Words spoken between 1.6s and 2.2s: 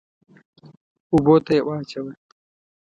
واچوه.